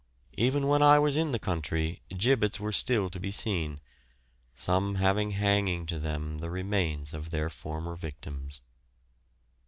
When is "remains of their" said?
6.49-7.51